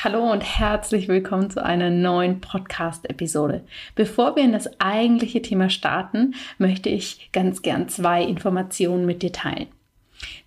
Hallo 0.00 0.30
und 0.30 0.42
herzlich 0.42 1.08
willkommen 1.08 1.50
zu 1.50 1.60
einer 1.60 1.90
neuen 1.90 2.40
Podcast-Episode. 2.40 3.64
Bevor 3.96 4.36
wir 4.36 4.44
in 4.44 4.52
das 4.52 4.80
eigentliche 4.80 5.42
Thema 5.42 5.70
starten, 5.70 6.36
möchte 6.56 6.88
ich 6.88 7.30
ganz 7.32 7.62
gern 7.62 7.88
zwei 7.88 8.22
Informationen 8.22 9.06
mit 9.06 9.22
dir 9.22 9.32
teilen. 9.32 9.66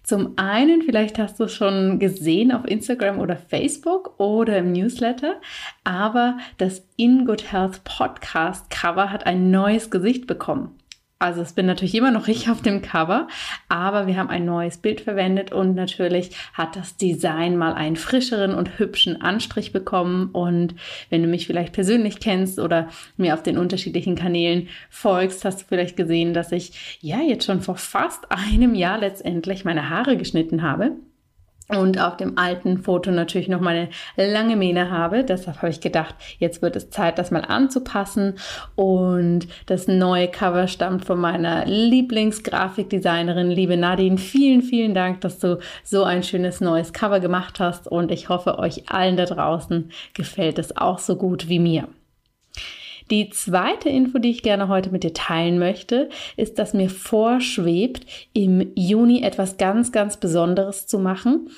Zum 0.03 0.37
einen, 0.37 0.83
vielleicht 0.83 1.19
hast 1.19 1.37
du 1.37 1.43
es 1.43 1.53
schon 1.53 1.99
gesehen 1.99 2.53
auf 2.53 2.65
Instagram 2.65 3.19
oder 3.19 3.35
Facebook 3.35 4.17
oder 4.21 4.57
im 4.57 4.71
Newsletter, 4.71 5.41
aber 5.83 6.37
das 6.57 6.87
In 6.95 7.25
Good 7.25 7.51
Health 7.51 7.83
Podcast 7.83 8.69
Cover 8.69 9.11
hat 9.11 9.25
ein 9.25 9.51
neues 9.51 9.91
Gesicht 9.91 10.27
bekommen. 10.27 10.80
Also 11.21 11.41
es 11.41 11.53
bin 11.53 11.67
natürlich 11.67 11.93
immer 11.93 12.09
noch 12.09 12.27
ich 12.27 12.49
auf 12.49 12.63
dem 12.63 12.81
Cover, 12.81 13.27
aber 13.69 14.07
wir 14.07 14.17
haben 14.17 14.31
ein 14.31 14.43
neues 14.43 14.77
Bild 14.77 15.01
verwendet 15.01 15.51
und 15.51 15.75
natürlich 15.75 16.31
hat 16.53 16.75
das 16.75 16.97
Design 16.97 17.57
mal 17.57 17.73
einen 17.73 17.95
frischeren 17.95 18.55
und 18.55 18.79
hübschen 18.79 19.21
Anstrich 19.21 19.71
bekommen. 19.71 20.29
Und 20.31 20.73
wenn 21.11 21.21
du 21.21 21.27
mich 21.27 21.45
vielleicht 21.45 21.73
persönlich 21.73 22.19
kennst 22.19 22.57
oder 22.57 22.87
mir 23.17 23.35
auf 23.35 23.43
den 23.43 23.59
unterschiedlichen 23.59 24.15
Kanälen 24.15 24.67
folgst, 24.89 25.45
hast 25.45 25.61
du 25.61 25.65
vielleicht 25.69 25.95
gesehen, 25.95 26.33
dass 26.33 26.51
ich 26.51 26.97
ja 27.01 27.19
jetzt 27.21 27.45
schon 27.45 27.61
vor 27.61 27.77
fast 27.77 28.25
einem 28.31 28.73
Jahr 28.73 28.97
letztendlich 28.97 29.63
meine 29.63 29.89
Haare 29.89 30.17
geschnitten 30.17 30.63
habe 30.63 30.93
und 31.77 31.99
auf 31.99 32.17
dem 32.17 32.37
alten 32.37 32.79
Foto 32.79 33.11
natürlich 33.11 33.47
noch 33.47 33.61
meine 33.61 33.89
lange 34.15 34.55
Mähne 34.55 34.91
habe. 34.91 35.23
Deshalb 35.23 35.57
habe 35.57 35.69
ich 35.69 35.81
gedacht, 35.81 36.15
jetzt 36.39 36.61
wird 36.61 36.75
es 36.75 36.89
Zeit, 36.89 37.17
das 37.17 37.31
mal 37.31 37.45
anzupassen. 37.45 38.35
Und 38.75 39.47
das 39.65 39.87
neue 39.87 40.27
Cover 40.27 40.67
stammt 40.67 41.05
von 41.05 41.19
meiner 41.19 41.65
Lieblingsgrafikdesignerin, 41.65 43.49
liebe 43.49 43.77
Nadine. 43.77 44.17
Vielen, 44.17 44.61
vielen 44.61 44.93
Dank, 44.93 45.21
dass 45.21 45.39
du 45.39 45.59
so 45.83 46.03
ein 46.03 46.23
schönes 46.23 46.61
neues 46.61 46.93
Cover 46.93 47.19
gemacht 47.19 47.59
hast. 47.59 47.87
Und 47.87 48.11
ich 48.11 48.29
hoffe, 48.29 48.59
euch 48.59 48.89
allen 48.89 49.17
da 49.17 49.25
draußen 49.25 49.91
gefällt 50.13 50.59
es 50.59 50.77
auch 50.77 50.99
so 50.99 51.15
gut 51.15 51.49
wie 51.49 51.59
mir. 51.59 51.87
Die 53.09 53.29
zweite 53.29 53.89
Info, 53.89 54.19
die 54.19 54.29
ich 54.29 54.43
gerne 54.43 54.67
heute 54.67 54.91
mit 54.91 55.03
dir 55.03 55.13
teilen 55.13 55.59
möchte, 55.59 56.09
ist, 56.37 56.59
dass 56.59 56.73
mir 56.73 56.89
vorschwebt, 56.89 58.05
im 58.33 58.71
Juni 58.75 59.23
etwas 59.23 59.57
ganz, 59.57 59.91
ganz 59.91 60.17
Besonderes 60.17 60.87
zu 60.87 60.99
machen. 60.99 61.49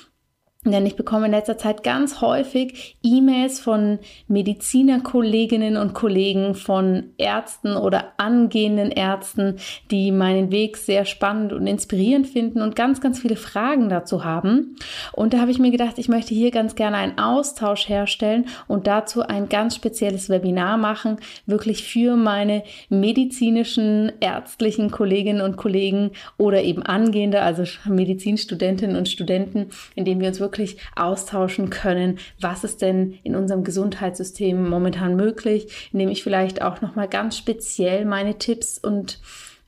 Denn 0.64 0.86
ich 0.86 0.96
bekomme 0.96 1.26
in 1.26 1.32
letzter 1.32 1.58
Zeit 1.58 1.82
ganz 1.82 2.22
häufig 2.22 2.96
E-Mails 3.02 3.60
von 3.60 3.98
Medizinerkolleginnen 4.28 5.76
und 5.76 5.92
Kollegen, 5.92 6.54
von 6.54 7.10
Ärzten 7.18 7.76
oder 7.76 8.14
angehenden 8.16 8.90
Ärzten, 8.90 9.56
die 9.90 10.10
meinen 10.10 10.50
Weg 10.50 10.78
sehr 10.78 11.04
spannend 11.04 11.52
und 11.52 11.66
inspirierend 11.66 12.26
finden 12.26 12.62
und 12.62 12.76
ganz, 12.76 13.02
ganz 13.02 13.20
viele 13.20 13.36
Fragen 13.36 13.90
dazu 13.90 14.24
haben. 14.24 14.76
Und 15.12 15.34
da 15.34 15.38
habe 15.38 15.50
ich 15.50 15.58
mir 15.58 15.70
gedacht, 15.70 15.98
ich 15.98 16.08
möchte 16.08 16.34
hier 16.34 16.50
ganz 16.50 16.74
gerne 16.74 16.96
einen 16.96 17.18
Austausch 17.18 17.86
herstellen 17.86 18.46
und 18.66 18.86
dazu 18.86 19.20
ein 19.20 19.50
ganz 19.50 19.76
spezielles 19.76 20.30
Webinar 20.30 20.78
machen, 20.78 21.18
wirklich 21.44 21.84
für 21.84 22.16
meine 22.16 22.62
medizinischen, 22.88 24.12
ärztlichen 24.20 24.90
Kolleginnen 24.90 25.42
und 25.42 25.58
Kollegen 25.58 26.12
oder 26.38 26.62
eben 26.62 26.82
angehende, 26.82 27.42
also 27.42 27.64
Medizinstudentinnen 27.86 28.96
und 28.96 29.10
Studenten, 29.10 29.66
in 29.94 30.06
dem 30.06 30.20
wir 30.20 30.28
uns 30.28 30.40
wirklich 30.40 30.53
wirklich 30.54 30.78
austauschen 30.94 31.68
können, 31.68 32.18
was 32.40 32.62
ist 32.62 32.80
denn 32.80 33.18
in 33.24 33.34
unserem 33.34 33.64
Gesundheitssystem 33.64 34.68
momentan 34.68 35.16
möglich, 35.16 35.90
indem 35.92 36.10
ich 36.10 36.22
vielleicht 36.22 36.62
auch 36.62 36.80
nochmal 36.80 37.08
ganz 37.08 37.36
speziell 37.36 38.04
meine 38.04 38.38
Tipps 38.38 38.78
und 38.78 39.20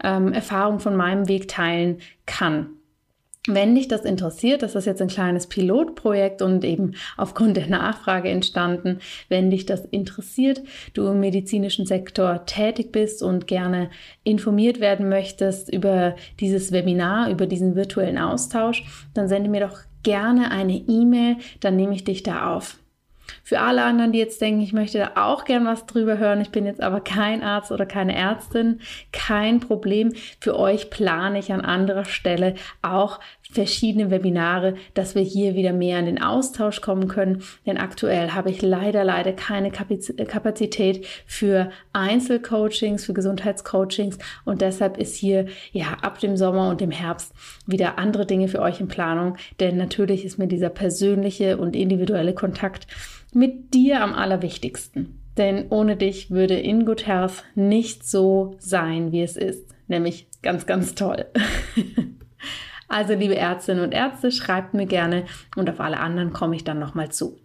ähm, 0.05 0.33
Erfahrungen 0.33 0.79
von 0.79 0.95
meinem 0.95 1.27
Weg 1.27 1.49
teilen 1.49 1.99
kann. 2.25 2.69
Wenn 3.49 3.77
dich 3.77 3.87
das 3.87 4.05
interessiert, 4.05 4.63
das 4.63 4.75
ist 4.75 4.87
jetzt 4.87 5.01
ein 5.01 5.09
kleines 5.09 5.47
Pilotprojekt 5.47 6.43
und 6.43 6.65
eben 6.65 6.95
aufgrund 7.17 7.57
der 7.57 7.69
Nachfrage 7.69 8.29
entstanden. 8.29 8.99
Wenn 9.29 9.51
dich 9.51 9.67
das 9.67 9.85
interessiert, 9.85 10.63
du 10.95 11.07
im 11.07 11.21
medizinischen 11.21 11.87
Sektor 11.87 12.45
tätig 12.45 12.91
bist 12.91 13.23
und 13.23 13.47
gerne 13.47 13.91
informiert 14.25 14.81
werden 14.81 15.09
möchtest 15.09 15.73
über 15.73 16.17
dieses 16.41 16.73
Webinar, 16.73 17.31
über 17.31 17.47
diesen 17.47 17.77
virtuellen 17.77 18.19
Austausch, 18.19 18.85
dann 19.15 19.29
sende 19.29 19.49
mir 19.49 19.61
doch 19.61 19.79
gerne 20.07 20.53
eine 20.53 20.77
E-Mail, 20.77 21.39
dann 21.59 21.75
nehme 21.75 21.93
ich 21.93 22.05
dich 22.05 22.23
da 22.23 22.55
auf. 22.55 22.79
Für 23.43 23.59
alle 23.59 23.83
anderen, 23.83 24.13
die 24.13 24.21
jetzt 24.21 24.41
denken, 24.41 24.61
ich 24.61 24.73
möchte 24.73 24.99
da 24.99 25.13
auch 25.17 25.45
gern 25.45 25.67
was 25.67 25.85
drüber 25.87 26.19
hören, 26.19 26.41
ich 26.41 26.51
bin 26.51 26.65
jetzt 26.65 26.81
aber 26.81 27.01
kein 27.01 27.43
Arzt 27.43 27.73
oder 27.73 27.85
keine 27.85 28.15
Ärztin, 28.15 28.81
kein 29.13 29.59
Problem. 29.59 30.13
Für 30.41 30.57
euch 30.57 30.91
plane 30.91 31.41
ich 31.41 31.53
an 31.53 31.61
anderer 31.61 32.05
Stelle 32.05 32.55
auch 32.83 33.19
verschiedene 33.51 34.11
Webinare, 34.11 34.75
dass 34.95 35.15
wir 35.15 35.23
hier 35.23 35.55
wieder 35.55 35.73
mehr 35.73 35.99
in 35.99 36.07
den 36.07 36.23
Austausch 36.23 36.81
kommen 36.81 37.09
können. 37.09 37.43
Denn 37.65 37.79
aktuell 37.79 38.31
habe 38.31 38.51
ich 38.51 38.63
leider, 38.63 39.05
leider 39.05 39.33
keine 39.33 39.71
Kapazität 39.71 41.07
für 41.27 41.71
Einzelcoachings, 41.93 43.05
für 43.05 43.13
Gesundheitscoachings 43.13 44.19
und 44.45 44.61
deshalb 44.61 44.99
ist 44.99 45.17
hier 45.17 45.47
ja 45.73 45.97
ab 46.03 46.21
dem 46.21 46.37
Sommer 46.37 46.71
und 46.71 46.81
dem 46.81 46.91
Herbst 46.91 47.33
wieder 47.67 47.99
andere 47.99 48.27
Dinge 48.27 48.49
für 48.49 48.61
euch 48.61 48.81
in 48.81 48.89
Planung. 48.89 49.37
Denn 49.61 49.77
natürlich 49.77 50.25
ist 50.25 50.39
mir 50.39 50.49
dieser 50.49 50.71
persönliche 50.71 51.57
und 51.57 51.77
individuelle 51.77 52.35
Kontakt 52.35 52.87
mit 53.33 53.75
dir 53.75 54.03
am 54.03 54.15
allerwichtigsten. 54.15 55.21
Denn 55.37 55.67
ohne 55.69 55.97
dich 55.97 56.31
würde 56.31 56.55
In 56.55 56.87
Good 56.87 57.07
Health 57.07 57.45
nicht 57.55 58.07
so 58.07 58.57
sein, 58.59 59.13
wie 59.13 59.23
es 59.23 59.37
ist. 59.37 59.75
Nämlich 59.87 60.29
ganz, 60.43 60.67
ganz 60.67 60.95
toll. 60.95 61.27
Also, 62.89 63.15
liebe 63.15 63.37
Ärztinnen 63.37 63.83
und 63.83 63.93
Ärzte, 63.93 64.31
schreibt 64.31 64.75
mir 64.75 64.87
gerne 64.87 65.25
und 65.57 65.69
auf 65.69 65.81
alle 65.81 65.99
anderen 65.99 66.33
komme 66.33 66.57
ich 66.57 66.65
dann 66.65 66.79
nochmal 66.79 67.11
zu. 67.11 67.39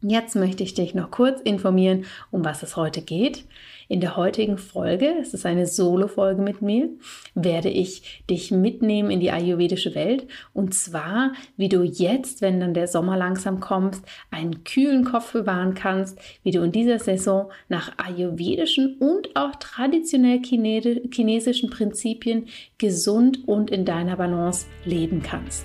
Jetzt 0.00 0.36
möchte 0.36 0.62
ich 0.62 0.74
dich 0.74 0.94
noch 0.94 1.10
kurz 1.10 1.40
informieren, 1.40 2.04
um 2.30 2.44
was 2.44 2.62
es 2.62 2.76
heute 2.76 3.02
geht. 3.02 3.44
In 3.90 4.00
der 4.00 4.16
heutigen 4.16 4.58
Folge, 4.58 5.14
es 5.18 5.32
ist 5.32 5.46
eine 5.46 5.66
Solo-Folge 5.66 6.42
mit 6.42 6.60
mir, 6.60 6.90
werde 7.34 7.70
ich 7.70 8.22
dich 8.28 8.50
mitnehmen 8.50 9.10
in 9.10 9.18
die 9.18 9.30
ayurvedische 9.30 9.94
Welt 9.94 10.26
und 10.52 10.74
zwar, 10.74 11.32
wie 11.56 11.70
du 11.70 11.82
jetzt, 11.82 12.42
wenn 12.42 12.60
dann 12.60 12.74
der 12.74 12.86
Sommer 12.86 13.16
langsam 13.16 13.60
kommt, 13.60 14.02
einen 14.30 14.62
kühlen 14.64 15.04
Kopf 15.04 15.32
bewahren 15.32 15.72
kannst, 15.72 16.18
wie 16.42 16.50
du 16.50 16.60
in 16.62 16.72
dieser 16.72 16.98
Saison 16.98 17.50
nach 17.70 17.92
ayurvedischen 17.96 18.98
und 18.98 19.34
auch 19.36 19.56
traditionell 19.56 20.42
chinesischen 20.42 21.70
Prinzipien 21.70 22.46
gesund 22.76 23.48
und 23.48 23.70
in 23.70 23.86
deiner 23.86 24.16
Balance 24.16 24.66
leben 24.84 25.22
kannst. 25.22 25.64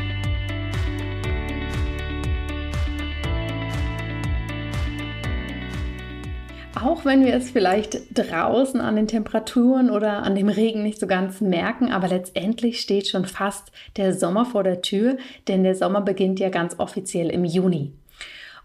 Auch 6.83 7.05
wenn 7.05 7.25
wir 7.25 7.35
es 7.35 7.51
vielleicht 7.51 8.17
draußen 8.17 8.81
an 8.81 8.95
den 8.95 9.07
Temperaturen 9.07 9.91
oder 9.91 10.23
an 10.23 10.35
dem 10.35 10.49
Regen 10.49 10.81
nicht 10.81 10.99
so 10.99 11.05
ganz 11.05 11.39
merken, 11.41 11.91
aber 11.91 12.07
letztendlich 12.07 12.81
steht 12.81 13.07
schon 13.07 13.25
fast 13.25 13.71
der 13.97 14.13
Sommer 14.13 14.45
vor 14.45 14.63
der 14.63 14.81
Tür, 14.81 15.17
denn 15.47 15.63
der 15.63 15.75
Sommer 15.75 16.01
beginnt 16.01 16.39
ja 16.39 16.49
ganz 16.49 16.79
offiziell 16.79 17.29
im 17.29 17.45
Juni. 17.45 17.93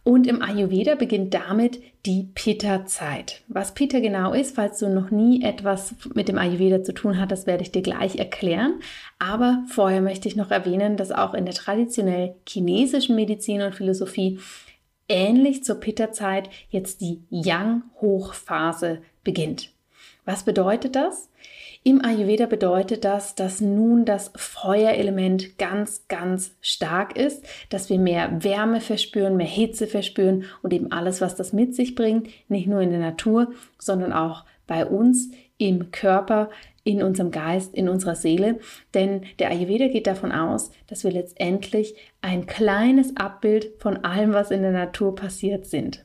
Und 0.02 0.28
im 0.28 0.40
Ayurveda 0.40 0.94
beginnt 0.94 1.34
damit 1.34 1.80
die 2.06 2.28
Pitta-Zeit. 2.32 3.42
Was 3.48 3.74
Pitta 3.74 3.98
genau 3.98 4.32
ist, 4.32 4.54
falls 4.54 4.78
du 4.78 4.88
noch 4.88 5.10
nie 5.10 5.42
etwas 5.42 5.96
mit 6.14 6.28
dem 6.28 6.38
Ayurveda 6.38 6.84
zu 6.84 6.94
tun 6.94 7.20
hattest, 7.20 7.48
werde 7.48 7.64
ich 7.64 7.72
dir 7.72 7.82
gleich 7.82 8.16
erklären. 8.16 8.74
Aber 9.18 9.64
vorher 9.68 10.00
möchte 10.00 10.28
ich 10.28 10.36
noch 10.36 10.52
erwähnen, 10.52 10.96
dass 10.96 11.10
auch 11.10 11.34
in 11.34 11.44
der 11.44 11.54
traditionell 11.54 12.36
chinesischen 12.48 13.16
Medizin 13.16 13.62
und 13.62 13.74
Philosophie 13.74 14.38
ähnlich 15.08 15.64
zur 15.64 15.76
Pitta-Zeit 15.76 16.50
jetzt 16.70 17.00
die 17.00 17.22
Yang-Hochphase 17.30 19.02
beginnt. 19.24 19.70
Was 20.24 20.44
bedeutet 20.44 20.96
das? 20.96 21.28
Im 21.84 22.04
Ayurveda 22.04 22.46
bedeutet 22.46 23.04
das, 23.04 23.36
dass 23.36 23.60
nun 23.60 24.04
das 24.04 24.32
Feuerelement 24.34 25.56
ganz, 25.56 26.08
ganz 26.08 26.56
stark 26.60 27.16
ist, 27.16 27.44
dass 27.68 27.90
wir 27.90 28.00
mehr 28.00 28.42
Wärme 28.42 28.80
verspüren, 28.80 29.36
mehr 29.36 29.46
Hitze 29.46 29.86
verspüren 29.86 30.46
und 30.62 30.72
eben 30.72 30.90
alles, 30.90 31.20
was 31.20 31.36
das 31.36 31.52
mit 31.52 31.76
sich 31.76 31.94
bringt, 31.94 32.28
nicht 32.48 32.66
nur 32.66 32.80
in 32.80 32.90
der 32.90 32.98
Natur, 32.98 33.52
sondern 33.78 34.12
auch 34.12 34.44
bei 34.66 34.84
uns 34.84 35.30
im 35.58 35.92
Körper, 35.92 36.50
in 36.86 37.02
unserem 37.02 37.32
Geist, 37.32 37.74
in 37.74 37.88
unserer 37.88 38.14
Seele. 38.14 38.60
Denn 38.94 39.22
der 39.40 39.50
Ayurveda 39.50 39.88
geht 39.88 40.06
davon 40.06 40.30
aus, 40.30 40.70
dass 40.86 41.02
wir 41.02 41.10
letztendlich 41.10 41.96
ein 42.22 42.46
kleines 42.46 43.16
Abbild 43.16 43.72
von 43.78 44.04
allem, 44.04 44.32
was 44.32 44.50
in 44.50 44.62
der 44.62 44.72
Natur 44.72 45.14
passiert 45.14 45.66
sind. 45.66 46.04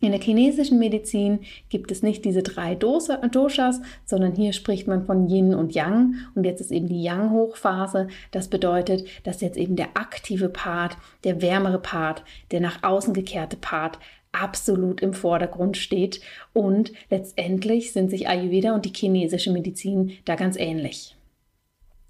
In 0.00 0.12
der 0.12 0.20
chinesischen 0.20 0.78
Medizin 0.78 1.40
gibt 1.70 1.90
es 1.90 2.02
nicht 2.02 2.26
diese 2.26 2.42
drei 2.42 2.74
Doshas, 2.74 3.80
sondern 4.04 4.34
hier 4.34 4.52
spricht 4.52 4.86
man 4.86 5.06
von 5.06 5.26
Yin 5.26 5.54
und 5.54 5.74
Yang. 5.74 6.16
Und 6.34 6.44
jetzt 6.44 6.60
ist 6.60 6.70
eben 6.70 6.86
die 6.86 7.02
Yang-Hochphase. 7.02 8.08
Das 8.30 8.48
bedeutet, 8.48 9.06
dass 9.24 9.40
jetzt 9.40 9.56
eben 9.56 9.74
der 9.74 9.88
aktive 9.94 10.50
Part, 10.50 10.98
der 11.24 11.40
wärmere 11.40 11.78
Part, 11.78 12.24
der 12.50 12.60
nach 12.60 12.82
außen 12.82 13.14
gekehrte 13.14 13.56
Part 13.56 13.98
absolut 14.40 15.00
im 15.00 15.12
Vordergrund 15.12 15.76
steht. 15.76 16.20
Und 16.52 16.92
letztendlich 17.10 17.92
sind 17.92 18.10
sich 18.10 18.28
Ayurveda 18.28 18.74
und 18.74 18.84
die 18.84 18.92
chinesische 18.94 19.52
Medizin 19.52 20.12
da 20.24 20.36
ganz 20.36 20.56
ähnlich. 20.56 21.16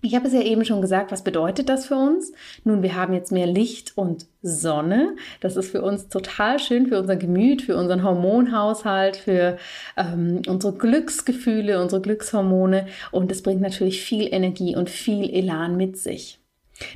Ich 0.02 0.14
habe 0.14 0.28
es 0.28 0.34
ja 0.34 0.42
eben 0.42 0.64
schon 0.64 0.82
gesagt, 0.82 1.10
was 1.10 1.24
bedeutet 1.24 1.68
das 1.68 1.86
für 1.86 1.96
uns? 1.96 2.32
Nun, 2.64 2.82
wir 2.82 2.94
haben 2.94 3.12
jetzt 3.12 3.32
mehr 3.32 3.46
Licht 3.46 3.96
und 3.96 4.26
Sonne. 4.40 5.16
Das 5.40 5.56
ist 5.56 5.70
für 5.70 5.82
uns 5.82 6.08
total 6.08 6.60
schön, 6.60 6.86
für 6.86 7.00
unser 7.00 7.16
Gemüt, 7.16 7.62
für 7.62 7.76
unseren 7.76 8.04
Hormonhaushalt, 8.04 9.16
für 9.16 9.56
ähm, 9.96 10.42
unsere 10.46 10.74
Glücksgefühle, 10.74 11.82
unsere 11.82 12.02
Glückshormone. 12.02 12.86
Und 13.10 13.32
es 13.32 13.42
bringt 13.42 13.62
natürlich 13.62 14.02
viel 14.02 14.32
Energie 14.32 14.76
und 14.76 14.90
viel 14.90 15.28
Elan 15.28 15.76
mit 15.76 15.96
sich. 15.96 16.38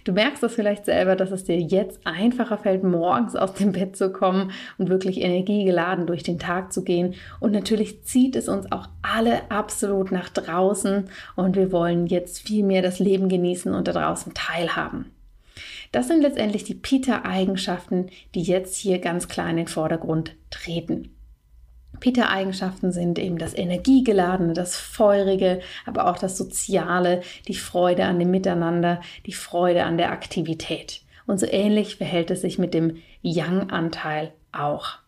Du 0.04 0.12
merkst 0.12 0.42
das 0.42 0.54
vielleicht 0.54 0.84
selber, 0.84 1.16
dass 1.16 1.30
es 1.30 1.44
dir 1.44 1.58
jetzt 1.58 2.00
einfacher 2.04 2.58
fällt, 2.58 2.84
morgens 2.84 3.36
aus 3.36 3.54
dem 3.54 3.72
Bett 3.72 3.96
zu 3.96 4.12
kommen 4.12 4.52
und 4.78 4.90
wirklich 4.90 5.20
energiegeladen 5.20 6.06
durch 6.06 6.22
den 6.22 6.38
Tag 6.38 6.72
zu 6.72 6.84
gehen. 6.84 7.14
Und 7.38 7.52
natürlich 7.52 8.04
zieht 8.04 8.36
es 8.36 8.48
uns 8.48 8.70
auch 8.70 8.88
alle 9.02 9.50
absolut 9.50 10.12
nach 10.12 10.28
draußen 10.28 11.08
und 11.36 11.56
wir 11.56 11.72
wollen 11.72 12.06
jetzt 12.06 12.46
viel 12.46 12.64
mehr 12.64 12.82
das 12.82 12.98
Leben 12.98 13.28
genießen 13.28 13.72
und 13.74 13.88
da 13.88 13.92
draußen 13.92 14.34
teilhaben. 14.34 15.06
Das 15.92 16.06
sind 16.06 16.22
letztendlich 16.22 16.64
die 16.64 16.74
Peter-Eigenschaften, 16.74 18.10
die 18.34 18.42
jetzt 18.42 18.76
hier 18.76 19.00
ganz 19.00 19.28
klar 19.28 19.50
in 19.50 19.56
den 19.56 19.66
Vordergrund 19.66 20.36
treten. 20.50 21.10
Peter-Eigenschaften 22.00 22.92
sind 22.92 23.18
eben 23.18 23.38
das 23.38 23.54
Energiegeladene, 23.54 24.54
das 24.54 24.76
Feurige, 24.76 25.60
aber 25.86 26.10
auch 26.10 26.18
das 26.18 26.36
Soziale, 26.36 27.20
die 27.46 27.54
Freude 27.54 28.04
an 28.04 28.18
dem 28.18 28.30
Miteinander, 28.30 29.00
die 29.26 29.32
Freude 29.32 29.84
an 29.84 29.98
der 29.98 30.10
Aktivität. 30.10 31.02
Und 31.26 31.38
so 31.38 31.46
ähnlich 31.46 31.96
verhält 31.96 32.30
es 32.30 32.40
sich 32.40 32.58
mit 32.58 32.74
dem 32.74 32.96
Yang-Anteil 33.22 34.32
auch. 34.52 34.99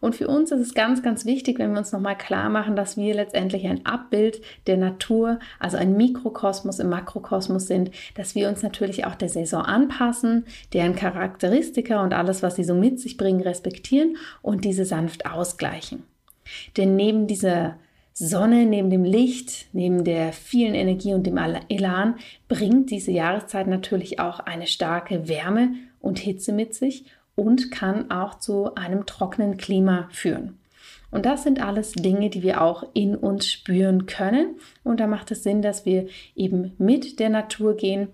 Und 0.00 0.14
für 0.14 0.28
uns 0.28 0.52
ist 0.52 0.60
es 0.60 0.74
ganz, 0.74 1.02
ganz 1.02 1.24
wichtig, 1.24 1.58
wenn 1.58 1.72
wir 1.72 1.78
uns 1.78 1.92
nochmal 1.92 2.18
klar 2.18 2.50
machen, 2.50 2.76
dass 2.76 2.96
wir 2.96 3.14
letztendlich 3.14 3.66
ein 3.66 3.86
Abbild 3.86 4.42
der 4.66 4.76
Natur, 4.76 5.38
also 5.58 5.76
ein 5.76 5.96
Mikrokosmos 5.96 6.78
im 6.78 6.90
Makrokosmos 6.90 7.66
sind, 7.66 7.90
dass 8.14 8.34
wir 8.34 8.48
uns 8.48 8.62
natürlich 8.62 9.06
auch 9.06 9.14
der 9.14 9.28
Saison 9.28 9.62
anpassen, 9.62 10.44
deren 10.72 10.94
Charakteristika 10.94 12.02
und 12.02 12.12
alles, 12.12 12.42
was 12.42 12.56
sie 12.56 12.64
so 12.64 12.74
mit 12.74 13.00
sich 13.00 13.16
bringen, 13.16 13.40
respektieren 13.40 14.16
und 14.42 14.64
diese 14.64 14.84
sanft 14.84 15.26
ausgleichen. 15.26 16.02
Denn 16.76 16.96
neben 16.96 17.26
dieser 17.26 17.76
Sonne, 18.12 18.66
neben 18.66 18.90
dem 18.90 19.02
Licht, 19.02 19.66
neben 19.72 20.04
der 20.04 20.32
vielen 20.32 20.74
Energie 20.74 21.14
und 21.14 21.26
dem 21.26 21.36
Elan 21.36 22.14
bringt 22.46 22.90
diese 22.90 23.10
Jahreszeit 23.10 23.66
natürlich 23.66 24.20
auch 24.20 24.38
eine 24.40 24.68
starke 24.68 25.26
Wärme 25.28 25.74
und 26.00 26.20
Hitze 26.20 26.52
mit 26.52 26.74
sich 26.74 27.06
und 27.36 27.70
kann 27.70 28.10
auch 28.10 28.38
zu 28.38 28.74
einem 28.74 29.06
trockenen 29.06 29.56
Klima 29.56 30.08
führen. 30.12 30.58
Und 31.10 31.26
das 31.26 31.44
sind 31.44 31.64
alles 31.64 31.92
Dinge, 31.92 32.28
die 32.28 32.42
wir 32.42 32.60
auch 32.60 32.84
in 32.92 33.14
uns 33.14 33.48
spüren 33.48 34.06
können. 34.06 34.56
Und 34.82 34.98
da 34.98 35.06
macht 35.06 35.30
es 35.30 35.44
Sinn, 35.44 35.62
dass 35.62 35.86
wir 35.86 36.08
eben 36.34 36.72
mit 36.78 37.20
der 37.20 37.30
Natur 37.30 37.76
gehen 37.76 38.08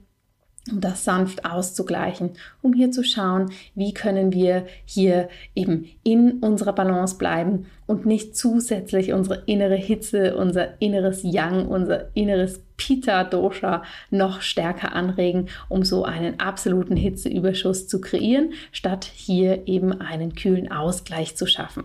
um 0.71 0.81
das 0.81 1.05
sanft 1.05 1.45
auszugleichen, 1.45 2.31
um 2.63 2.75
hier 2.75 2.91
zu 2.91 3.03
schauen, 3.03 3.51
wie 3.75 3.95
können 3.95 4.33
wir 4.33 4.67
hier 4.85 5.29
eben 5.55 5.87
in 6.05 6.41
unserer 6.41 6.75
Balance 6.75 7.17
bleiben 7.17 7.67
und 7.87 8.07
nicht 8.07 8.37
zusätzlich 8.37 9.13
unsere 9.13 9.43
innere 9.47 9.77
Hitze, 9.77 10.37
unser 10.37 10.81
inneres 10.81 11.23
Yang, 11.23 11.67
unser 11.67 12.15
inneres 12.15 12.61
Pitta-Dosha 12.77 13.83
noch 14.11 14.43
stärker 14.43 14.95
anregen, 14.95 15.49
um 15.69 15.85
so 15.85 16.05
einen 16.05 16.41
absoluten 16.41 16.97
Hitzeüberschuss 16.97 17.89
zu 17.89 18.01
kreieren, 18.01 18.53
statt 18.73 19.11
hier 19.13 19.67
eben 19.67 20.01
einen 20.01 20.35
kühlen 20.35 20.71
Ausgleich 20.71 21.37
zu 21.37 21.47
schaffen. 21.47 21.85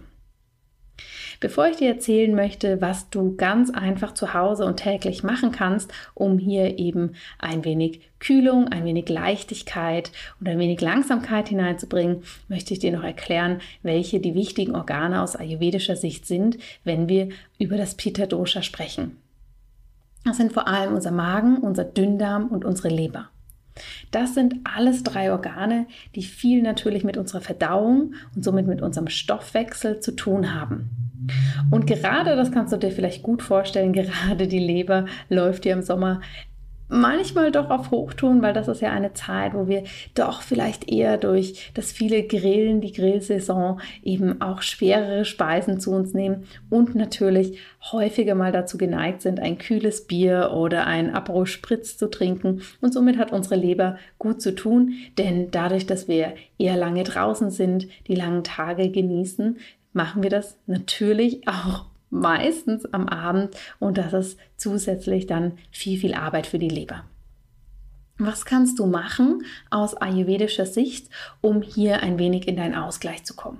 Bevor 1.40 1.68
ich 1.68 1.78
dir 1.78 1.90
erzählen 1.90 2.34
möchte, 2.34 2.82
was 2.82 3.10
du 3.10 3.36
ganz 3.36 3.70
einfach 3.70 4.14
zu 4.14 4.34
Hause 4.34 4.66
und 4.66 4.78
täglich 4.78 5.24
machen 5.24 5.52
kannst, 5.52 5.92
um 6.14 6.38
hier 6.38 6.80
eben 6.80 7.14
ein 7.40 7.66
wenig 7.66 8.02
Kühlung, 8.20 8.68
ein 8.70 8.86
wenig 8.86 9.10
Leichtigkeit 9.10 10.12
und 10.40 10.48
ein 10.48 10.60
wenig 10.60 10.82
Langsamkeit 10.82 11.50
hineinzubringen, 11.50 12.24
möchte 12.48 12.74
ich 12.74 12.80
dir 12.80 12.92
noch 12.92 13.04
erklären, 13.04 13.60
welche 13.84 14.20
die 14.20 14.36
wichtigen 14.36 14.76
Organe 14.76 15.22
aus 15.22 15.36
ayurvedischer 15.36 15.96
Sicht 15.96 16.26
sind, 16.26 16.58
wenn 16.84 17.10
wir 17.10 17.30
über 17.60 17.78
das 17.78 17.96
Pitta 17.96 18.26
Dosha 18.26 18.62
sprechen. 18.62 19.18
Das 20.24 20.38
sind 20.38 20.54
vor 20.54 20.68
allem 20.68 20.96
unser 20.96 21.12
Magen, 21.12 21.58
unser 21.58 21.84
Dünndarm 21.84 22.48
und 22.48 22.66
unsere 22.66 22.90
Leber. 22.90 23.30
Das 24.12 24.34
sind 24.34 24.56
alles 24.64 25.04
drei 25.04 25.32
Organe, 25.32 25.88
die 26.16 26.24
viel 26.24 26.62
natürlich 26.62 27.04
mit 27.04 27.18
unserer 27.18 27.42
Verdauung 27.42 28.16
und 28.36 28.44
somit 28.44 28.68
mit 28.68 28.82
unserem 28.82 29.08
Stoffwechsel 29.08 30.00
zu 30.00 30.16
tun 30.16 30.54
haben. 30.54 30.90
Und 31.72 31.88
gerade, 31.88 32.36
das 32.36 32.52
kannst 32.52 32.74
du 32.74 32.78
dir 32.78 32.92
vielleicht 32.92 33.24
gut 33.24 33.42
vorstellen, 33.42 33.94
gerade 33.94 34.48
die 34.48 34.60
Leber 34.60 35.06
läuft 35.30 35.66
ja 35.66 35.74
im 35.74 35.82
Sommer 35.82 36.22
manchmal 36.88 37.52
doch 37.52 37.70
auf 37.70 37.92
Hochtun, 37.92 38.42
weil 38.42 38.54
das 38.54 38.68
ist 38.68 38.82
ja 38.82 38.92
eine 38.92 39.14
Zeit, 39.14 39.54
wo 39.54 39.68
wir 39.68 39.84
doch 40.14 40.42
vielleicht 40.42 40.92
eher 40.92 41.18
durch 41.18 41.72
das 41.74 41.92
viele 41.92 42.24
Grillen, 42.24 42.82
die 42.82 42.92
Grillsaison 42.92 43.80
eben 44.04 44.42
auch 44.42 44.62
schwerere 44.62 45.26
Speisen 45.26 45.80
zu 45.80 45.92
uns 45.92 46.14
nehmen 46.14 46.46
und 46.70 46.96
natürlich 46.96 47.60
häufiger 47.92 48.36
mal 48.36 48.52
dazu 48.52 48.78
geneigt 48.78 49.22
sind, 49.22 49.40
ein 49.40 49.58
kühles 49.58 50.06
Bier 50.06 50.52
oder 50.54 50.86
ein 50.86 51.14
Aperol 51.14 51.48
Spritz 51.48 51.98
zu 51.98 52.10
trinken. 52.10 52.62
Und 52.82 52.94
somit 52.94 53.18
hat 53.18 53.32
unsere 53.32 53.56
Leber 53.56 53.98
gut 54.18 54.42
zu 54.42 54.54
tun, 54.54 54.94
denn 55.18 55.50
dadurch, 55.52 55.86
dass 55.86 56.08
wir 56.08 56.34
eher 56.58 56.78
lange 56.78 57.04
draußen 57.04 57.50
sind, 57.50 57.88
die 58.08 58.16
langen 58.16 58.44
Tage 58.44 58.90
genießen, 58.90 59.58
machen 59.96 60.24
wir 60.24 60.30
das 60.30 60.58
natürlich 60.68 61.48
auch 61.48 61.86
meistens 62.10 62.86
am 62.94 63.08
Abend 63.08 63.56
und 63.80 63.98
das 63.98 64.14
ist 64.14 64.40
zusätzlich 64.58 65.26
dann 65.26 65.54
viel, 65.72 66.00
viel 66.00 66.14
Arbeit 66.14 66.48
für 66.48 66.60
die 66.60 66.70
Leber. 66.70 67.04
Was 68.18 68.46
kannst 68.46 68.80
du 68.80 68.86
machen 68.86 69.44
aus 69.70 69.96
ayurvedischer 69.96 70.66
Sicht, 70.66 71.10
um 71.42 71.62
hier 71.62 72.02
ein 72.02 72.18
wenig 72.18 72.48
in 72.48 72.56
deinen 72.56 72.76
Ausgleich 72.76 73.26
zu 73.26 73.36
kommen? 73.36 73.60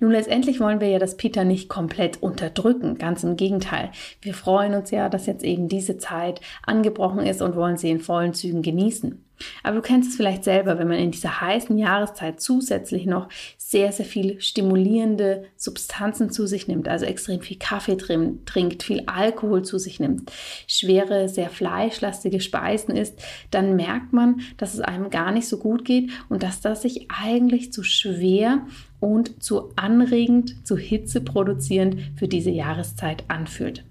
Nun, 0.00 0.10
letztendlich 0.10 0.60
wollen 0.60 0.80
wir 0.80 0.88
ja 0.88 0.98
das 0.98 1.16
Peter 1.16 1.44
nicht 1.44 1.68
komplett 1.68 2.22
unterdrücken. 2.22 2.98
Ganz 2.98 3.24
im 3.24 3.36
Gegenteil. 3.36 3.90
Wir 4.20 4.34
freuen 4.34 4.74
uns 4.74 4.90
ja, 4.90 5.08
dass 5.08 5.26
jetzt 5.26 5.44
eben 5.44 5.68
diese 5.68 5.98
Zeit 5.98 6.40
angebrochen 6.64 7.20
ist 7.20 7.42
und 7.42 7.56
wollen 7.56 7.76
sie 7.76 7.90
in 7.90 8.00
vollen 8.00 8.34
Zügen 8.34 8.62
genießen. 8.62 9.24
Aber 9.62 9.76
du 9.76 9.82
kennst 9.82 10.10
es 10.10 10.16
vielleicht 10.16 10.44
selber, 10.44 10.78
wenn 10.78 10.88
man 10.88 10.98
in 10.98 11.10
dieser 11.10 11.40
heißen 11.40 11.76
Jahreszeit 11.78 12.40
zusätzlich 12.40 13.06
noch 13.06 13.28
sehr, 13.56 13.90
sehr 13.92 14.04
viel 14.04 14.40
stimulierende 14.40 15.44
Substanzen 15.56 16.30
zu 16.30 16.46
sich 16.46 16.68
nimmt, 16.68 16.88
also 16.88 17.06
extrem 17.06 17.40
viel 17.40 17.58
Kaffee 17.58 17.96
trinkt, 17.96 18.82
viel 18.82 19.02
Alkohol 19.06 19.62
zu 19.62 19.78
sich 19.78 19.98
nimmt, 19.98 20.30
schwere, 20.66 21.28
sehr 21.28 21.48
fleischlastige 21.48 22.40
Speisen 22.40 22.94
isst, 22.94 23.20
dann 23.50 23.76
merkt 23.76 24.12
man, 24.12 24.42
dass 24.58 24.74
es 24.74 24.80
einem 24.80 25.10
gar 25.10 25.32
nicht 25.32 25.48
so 25.48 25.58
gut 25.58 25.84
geht 25.84 26.10
und 26.28 26.42
dass 26.42 26.60
das 26.60 26.82
sich 26.82 27.08
eigentlich 27.10 27.72
zu 27.72 27.82
schwer 27.82 28.66
und 29.00 29.42
zu 29.42 29.72
anregend, 29.76 30.66
zu 30.66 30.76
hitzeproduzierend 30.76 31.96
für 32.16 32.28
diese 32.28 32.50
Jahreszeit 32.50 33.24
anfühlt. 33.28 33.84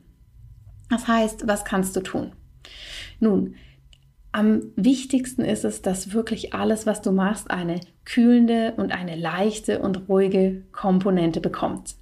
Das 0.90 1.08
heißt, 1.08 1.48
was 1.48 1.66
kannst 1.66 1.96
du 1.96 2.02
tun? 2.02 2.34
Nun, 3.20 3.56
am 4.32 4.62
wichtigsten 4.76 5.44
ist 5.44 5.66
es, 5.66 5.82
dass 5.82 6.14
wirklich 6.14 6.54
alles, 6.54 6.86
was 6.86 7.02
du 7.02 7.12
machst, 7.12 7.52
eine 7.52 7.82
kühlende 8.06 8.74
und 8.78 8.92
eine 8.92 9.16
leichte 9.16 9.80
und 9.80 10.08
ruhige 10.08 10.64
Komponente 10.72 11.42
bekommt. 11.42 11.96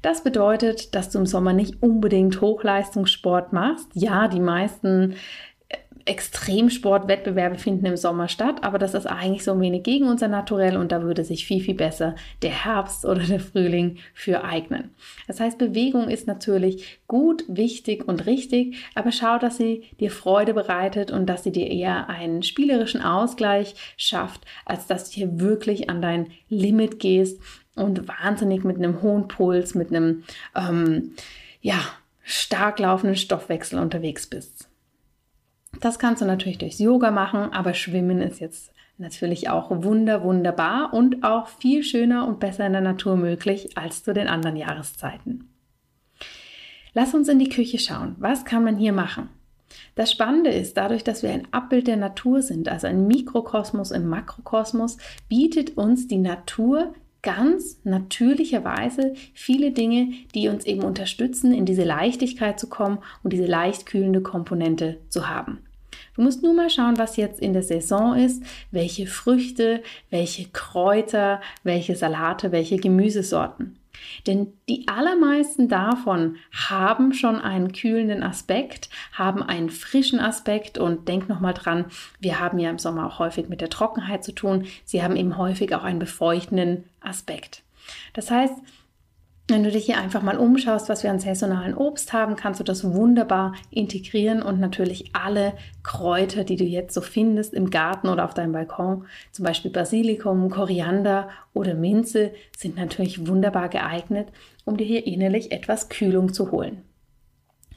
Das 0.00 0.24
bedeutet, 0.24 0.94
dass 0.94 1.10
du 1.10 1.18
im 1.20 1.26
Sommer 1.26 1.52
nicht 1.52 1.82
unbedingt 1.82 2.40
Hochleistungssport 2.40 3.52
machst. 3.52 3.88
Ja, 3.94 4.26
die 4.26 4.40
meisten 4.40 5.14
Extremsportwettbewerbe 6.04 7.58
finden 7.58 7.86
im 7.86 7.96
Sommer 7.96 8.28
statt, 8.28 8.62
aber 8.62 8.78
das 8.78 8.94
ist 8.94 9.06
eigentlich 9.06 9.44
so 9.44 9.52
ein 9.52 9.60
wenig 9.60 9.82
gegen 9.82 10.08
unser 10.08 10.28
Naturell 10.28 10.76
und 10.76 10.92
da 10.92 11.02
würde 11.02 11.24
sich 11.24 11.46
viel, 11.46 11.60
viel 11.60 11.74
besser 11.74 12.14
der 12.42 12.64
Herbst 12.64 13.04
oder 13.06 13.22
der 13.22 13.40
Frühling 13.40 13.98
für 14.14 14.44
eignen. 14.44 14.90
Das 15.26 15.40
heißt, 15.40 15.58
Bewegung 15.58 16.08
ist 16.08 16.26
natürlich 16.26 17.00
gut, 17.06 17.44
wichtig 17.48 18.06
und 18.06 18.26
richtig, 18.26 18.76
aber 18.94 19.12
schau, 19.12 19.38
dass 19.38 19.56
sie 19.56 19.84
dir 20.00 20.10
Freude 20.10 20.54
bereitet 20.54 21.10
und 21.10 21.26
dass 21.26 21.44
sie 21.44 21.52
dir 21.52 21.70
eher 21.70 22.08
einen 22.08 22.42
spielerischen 22.42 23.02
Ausgleich 23.02 23.74
schafft, 23.96 24.42
als 24.64 24.86
dass 24.86 25.10
du 25.10 25.14
hier 25.14 25.40
wirklich 25.40 25.88
an 25.88 26.02
dein 26.02 26.28
Limit 26.48 26.98
gehst 26.98 27.40
und 27.74 28.08
wahnsinnig 28.08 28.64
mit 28.64 28.76
einem 28.76 29.02
hohen 29.02 29.28
Puls, 29.28 29.74
mit 29.74 29.88
einem, 29.88 30.24
ähm, 30.54 31.12
ja, 31.60 31.80
stark 32.22 32.78
laufenden 32.78 33.16
Stoffwechsel 33.16 33.78
unterwegs 33.78 34.26
bist. 34.26 34.68
Das 35.82 35.98
kannst 35.98 36.22
du 36.22 36.26
natürlich 36.26 36.58
durchs 36.58 36.78
Yoga 36.78 37.10
machen, 37.10 37.52
aber 37.52 37.74
Schwimmen 37.74 38.22
ist 38.22 38.38
jetzt 38.38 38.72
natürlich 38.98 39.50
auch 39.50 39.68
wunder, 39.82 40.22
wunderbar 40.22 40.94
und 40.94 41.24
auch 41.24 41.48
viel 41.48 41.82
schöner 41.82 42.28
und 42.28 42.38
besser 42.38 42.64
in 42.64 42.72
der 42.72 42.82
Natur 42.82 43.16
möglich 43.16 43.76
als 43.76 44.04
zu 44.04 44.14
den 44.14 44.28
anderen 44.28 44.56
Jahreszeiten. 44.56 45.50
Lass 46.94 47.14
uns 47.14 47.28
in 47.28 47.40
die 47.40 47.48
Küche 47.48 47.80
schauen. 47.80 48.14
Was 48.20 48.44
kann 48.44 48.62
man 48.62 48.76
hier 48.76 48.92
machen? 48.92 49.28
Das 49.96 50.12
Spannende 50.12 50.50
ist, 50.50 50.76
dadurch, 50.76 51.02
dass 51.02 51.24
wir 51.24 51.30
ein 51.30 51.48
Abbild 51.50 51.88
der 51.88 51.96
Natur 51.96 52.42
sind, 52.42 52.68
also 52.68 52.86
ein 52.86 53.08
Mikrokosmos 53.08 53.90
im 53.90 54.06
Makrokosmos, 54.06 54.98
bietet 55.28 55.76
uns 55.76 56.06
die 56.06 56.18
Natur 56.18 56.94
ganz 57.22 57.80
natürlicherweise 57.82 59.14
viele 59.34 59.72
Dinge, 59.72 60.12
die 60.32 60.48
uns 60.48 60.64
eben 60.64 60.84
unterstützen, 60.84 61.52
in 61.52 61.66
diese 61.66 61.84
Leichtigkeit 61.84 62.60
zu 62.60 62.68
kommen 62.68 62.98
und 63.24 63.32
diese 63.32 63.46
leicht 63.46 63.86
kühlende 63.86 64.20
Komponente 64.20 64.98
zu 65.08 65.28
haben. 65.28 65.58
Du 66.14 66.22
musst 66.22 66.42
nur 66.42 66.54
mal 66.54 66.68
schauen, 66.68 66.98
was 66.98 67.16
jetzt 67.16 67.40
in 67.40 67.52
der 67.52 67.62
Saison 67.62 68.16
ist, 68.16 68.42
welche 68.70 69.06
Früchte, 69.06 69.82
welche 70.10 70.48
Kräuter, 70.48 71.40
welche 71.62 71.96
Salate, 71.96 72.52
welche 72.52 72.76
Gemüsesorten. 72.76 73.78
Denn 74.26 74.52
die 74.68 74.88
allermeisten 74.88 75.68
davon 75.68 76.36
haben 76.52 77.12
schon 77.12 77.36
einen 77.36 77.72
kühlenden 77.72 78.22
Aspekt, 78.22 78.88
haben 79.12 79.42
einen 79.42 79.70
frischen 79.70 80.20
Aspekt 80.20 80.78
und 80.78 81.08
denk 81.08 81.28
nochmal 81.28 81.54
dran, 81.54 81.86
wir 82.20 82.40
haben 82.40 82.58
ja 82.58 82.70
im 82.70 82.78
Sommer 82.78 83.06
auch 83.06 83.18
häufig 83.18 83.48
mit 83.48 83.60
der 83.60 83.70
Trockenheit 83.70 84.24
zu 84.24 84.32
tun. 84.32 84.66
Sie 84.84 85.02
haben 85.02 85.16
eben 85.16 85.36
häufig 85.36 85.74
auch 85.74 85.84
einen 85.84 85.98
befeuchtenden 85.98 86.84
Aspekt. 87.00 87.62
Das 88.12 88.30
heißt, 88.30 88.54
wenn 89.48 89.64
du 89.64 89.70
dich 89.70 89.86
hier 89.86 89.98
einfach 89.98 90.22
mal 90.22 90.38
umschaust, 90.38 90.88
was 90.88 91.02
wir 91.02 91.10
an 91.10 91.18
saisonalen 91.18 91.74
Obst 91.74 92.12
haben, 92.12 92.36
kannst 92.36 92.60
du 92.60 92.64
das 92.64 92.84
wunderbar 92.84 93.54
integrieren 93.70 94.40
und 94.40 94.60
natürlich 94.60 95.10
alle 95.14 95.54
Kräuter, 95.82 96.44
die 96.44 96.56
du 96.56 96.64
jetzt 96.64 96.94
so 96.94 97.00
findest 97.00 97.52
im 97.52 97.70
Garten 97.70 98.08
oder 98.08 98.24
auf 98.24 98.34
deinem 98.34 98.52
Balkon, 98.52 99.06
zum 99.32 99.44
Beispiel 99.44 99.70
Basilikum, 99.70 100.48
Koriander 100.48 101.28
oder 101.54 101.74
Minze, 101.74 102.32
sind 102.56 102.76
natürlich 102.76 103.26
wunderbar 103.26 103.68
geeignet, 103.68 104.28
um 104.64 104.76
dir 104.76 104.86
hier 104.86 105.06
innerlich 105.06 105.50
etwas 105.50 105.88
Kühlung 105.88 106.32
zu 106.32 106.52
holen. 106.52 106.82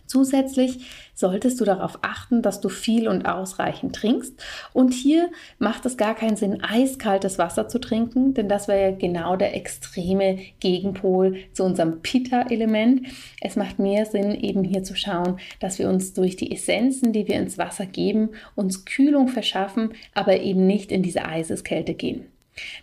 Zusätzlich 0.08 0.86
solltest 1.16 1.60
du 1.60 1.66
darauf 1.66 2.00
achten, 2.02 2.42
dass 2.42 2.62
du 2.62 2.70
viel 2.70 3.08
und 3.08 3.26
ausreichend 3.26 3.96
trinkst. 3.96 4.34
Und 4.74 4.94
hier 4.94 5.32
macht 5.58 5.86
es 5.86 5.98
gar 5.98 6.14
keinen 6.14 6.36
Sinn, 6.36 6.62
eiskaltes 6.62 7.38
Wasser 7.38 7.68
zu 7.68 7.80
trinken, 7.80 8.34
denn 8.34 8.48
das 8.48 8.68
wäre 8.68 8.92
ja 8.92 8.96
genau 8.96 9.36
der 9.36 9.56
extreme 9.56 10.38
Gegenpol 10.60 11.38
zu 11.54 11.64
unserem 11.64 12.02
Pitta-Element. 12.02 13.08
Es 13.42 13.56
macht 13.56 13.80
mehr 13.80 14.06
Sinn, 14.06 14.32
eben 14.32 14.64
hier 14.64 14.84
zu 14.84 14.96
schauen, 14.96 15.40
dass 15.60 15.80
wir 15.80 15.90
uns 15.90 16.14
durch 16.14 16.36
die 16.36 16.52
Essenzen, 16.52 17.14
die 17.14 17.28
wir 17.28 17.36
ins 17.36 17.58
Wasser 17.58 17.86
geben, 17.86 18.30
uns 18.56 18.86
Kühlung 18.86 19.28
verschaffen, 19.28 19.94
aber 20.14 20.40
eben 20.40 20.68
nicht 20.68 20.92
in 20.92 21.02
diese 21.02 21.26
Eiseskälte 21.26 21.94
gehen. 21.94 22.35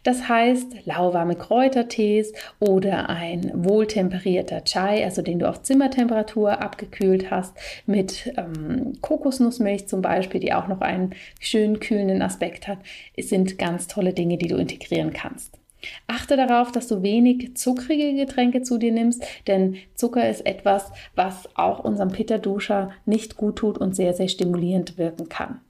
Das 0.02 0.28
heißt, 0.28 0.86
lauwarme 0.86 1.36
Kräutertees 1.36 2.32
oder 2.60 3.08
ein 3.08 3.50
wohltemperierter 3.54 4.64
Chai, 4.64 5.04
also 5.04 5.22
den 5.22 5.38
du 5.38 5.48
auf 5.48 5.62
Zimmertemperatur 5.62 6.60
abgekühlt 6.60 7.30
hast, 7.30 7.56
mit 7.86 8.32
ähm, 8.36 8.94
Kokosnussmilch 9.00 9.88
zum 9.88 10.02
Beispiel, 10.02 10.40
die 10.40 10.52
auch 10.52 10.68
noch 10.68 10.80
einen 10.80 11.14
schönen 11.40 11.80
kühlenden 11.80 12.22
Aspekt 12.22 12.68
hat, 12.68 12.78
sind 13.18 13.58
ganz 13.58 13.86
tolle 13.86 14.12
Dinge, 14.12 14.36
die 14.38 14.48
du 14.48 14.56
integrieren 14.56 15.12
kannst. 15.12 15.58
Achte 16.06 16.36
darauf, 16.36 16.70
dass 16.70 16.86
du 16.88 17.02
wenig 17.02 17.56
zuckrige 17.56 18.14
Getränke 18.14 18.62
zu 18.62 18.78
dir 18.78 18.92
nimmst, 18.92 19.24
denn 19.46 19.76
Zucker 19.94 20.28
ist 20.28 20.46
etwas, 20.46 20.92
was 21.14 21.48
auch 21.56 21.80
unserem 21.80 22.12
Pitta-Duscher 22.12 22.90
nicht 23.04 23.36
gut 23.36 23.56
tut 23.56 23.78
und 23.78 23.96
sehr, 23.96 24.14
sehr 24.14 24.28
stimulierend 24.28 24.98
wirken 24.98 25.28
kann. 25.28 25.60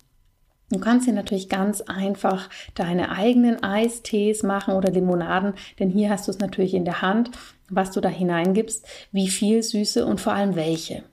Du 0.72 0.78
kannst 0.78 1.04
hier 1.04 1.12
natürlich 1.12 1.50
ganz 1.50 1.82
einfach 1.82 2.48
deine 2.74 3.10
eigenen 3.10 3.62
Eistees 3.62 4.42
machen 4.42 4.72
oder 4.72 4.90
Limonaden, 4.90 5.52
denn 5.78 5.90
hier 5.90 6.08
hast 6.08 6.26
du 6.26 6.30
es 6.30 6.38
natürlich 6.38 6.72
in 6.72 6.86
der 6.86 7.02
Hand, 7.02 7.30
was 7.68 7.90
du 7.90 8.00
da 8.00 8.08
hineingibst, 8.08 8.86
wie 9.12 9.28
viel 9.28 9.62
Süße 9.62 10.06
und 10.06 10.18
vor 10.18 10.32
allem 10.32 10.56
welche. 10.56 11.04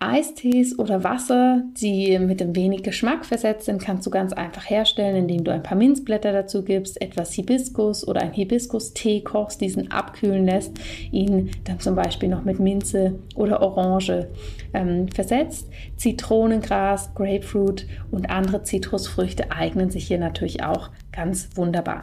Eistees 0.00 0.78
oder 0.78 1.02
Wasser, 1.04 1.62
die 1.80 2.18
mit 2.18 2.42
einem 2.42 2.54
wenig 2.54 2.82
Geschmack 2.82 3.24
versetzt 3.24 3.66
sind, 3.66 3.80
kannst 3.80 4.04
du 4.06 4.10
ganz 4.10 4.32
einfach 4.32 4.68
herstellen, 4.68 5.16
indem 5.16 5.44
du 5.44 5.52
ein 5.52 5.62
paar 5.62 5.78
Minzblätter 5.78 6.32
dazu 6.32 6.62
gibst, 6.62 7.00
etwas 7.00 7.32
Hibiskus 7.32 8.06
oder 8.06 8.20
ein 8.20 8.32
Hibiskus-Tee 8.32 9.22
kochst, 9.22 9.60
diesen 9.60 9.90
abkühlen 9.90 10.44
lässt, 10.44 10.78
ihn 11.10 11.50
dann 11.64 11.80
zum 11.80 11.94
Beispiel 11.94 12.28
noch 12.28 12.44
mit 12.44 12.60
Minze 12.60 13.18
oder 13.34 13.62
Orange 13.62 14.28
ähm, 14.74 15.08
versetzt. 15.08 15.68
Zitronengras, 15.96 17.14
Grapefruit 17.14 17.86
und 18.10 18.30
andere 18.30 18.62
Zitrusfrüchte 18.62 19.50
eignen 19.52 19.90
sich 19.90 20.06
hier 20.06 20.18
natürlich 20.18 20.62
auch 20.62 20.90
ganz 21.12 21.48
wunderbar. 21.54 22.02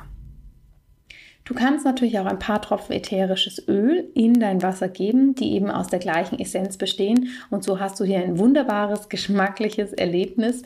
Du 1.43 1.55
kannst 1.55 1.85
natürlich 1.85 2.19
auch 2.19 2.25
ein 2.25 2.39
paar 2.39 2.61
Tropfen 2.61 2.93
ätherisches 2.93 3.67
Öl 3.67 4.09
in 4.13 4.39
dein 4.39 4.61
Wasser 4.61 4.89
geben, 4.89 5.33
die 5.35 5.53
eben 5.53 5.71
aus 5.71 5.87
der 5.87 5.99
gleichen 5.99 6.39
Essenz 6.39 6.77
bestehen. 6.77 7.29
Und 7.49 7.63
so 7.63 7.79
hast 7.79 7.99
du 7.99 8.03
hier 8.03 8.19
ein 8.19 8.37
wunderbares, 8.37 9.09
geschmackliches 9.09 9.93
Erlebnis, 9.93 10.61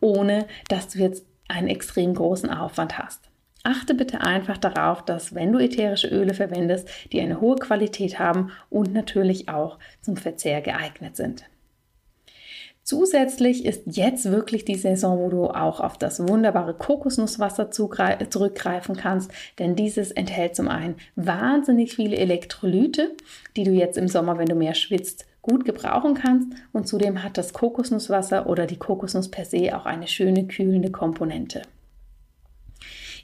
ohne 0.00 0.46
dass 0.68 0.88
du 0.88 0.98
jetzt 0.98 1.26
einen 1.48 1.68
extrem 1.68 2.14
großen 2.14 2.48
Aufwand 2.48 2.98
hast. 2.98 3.30
Achte 3.62 3.94
bitte 3.94 4.22
einfach 4.22 4.56
darauf, 4.56 5.04
dass 5.04 5.34
wenn 5.34 5.52
du 5.52 5.58
ätherische 5.58 6.08
Öle 6.08 6.32
verwendest, 6.32 6.88
die 7.12 7.20
eine 7.20 7.40
hohe 7.40 7.56
Qualität 7.56 8.18
haben 8.18 8.52
und 8.70 8.94
natürlich 8.94 9.50
auch 9.50 9.78
zum 10.00 10.16
Verzehr 10.16 10.62
geeignet 10.62 11.16
sind. 11.16 11.44
Zusätzlich 12.90 13.66
ist 13.66 13.82
jetzt 13.86 14.32
wirklich 14.32 14.64
die 14.64 14.74
Saison, 14.74 15.20
wo 15.20 15.28
du 15.28 15.44
auch 15.44 15.78
auf 15.78 15.96
das 15.96 16.26
wunderbare 16.26 16.74
Kokosnusswasser 16.74 17.70
zurückgreifen 17.70 18.96
kannst, 18.96 19.30
denn 19.60 19.76
dieses 19.76 20.10
enthält 20.10 20.56
zum 20.56 20.66
einen 20.66 20.96
wahnsinnig 21.14 21.94
viele 21.94 22.16
Elektrolyte, 22.16 23.12
die 23.54 23.62
du 23.62 23.70
jetzt 23.70 23.96
im 23.96 24.08
Sommer, 24.08 24.38
wenn 24.38 24.48
du 24.48 24.56
mehr 24.56 24.74
schwitzt, 24.74 25.26
gut 25.40 25.64
gebrauchen 25.64 26.14
kannst 26.14 26.48
und 26.72 26.88
zudem 26.88 27.22
hat 27.22 27.38
das 27.38 27.52
Kokosnusswasser 27.52 28.48
oder 28.48 28.66
die 28.66 28.80
Kokosnuss 28.80 29.30
per 29.30 29.44
se 29.44 29.78
auch 29.78 29.86
eine 29.86 30.08
schöne 30.08 30.48
kühlende 30.48 30.90
Komponente. 30.90 31.62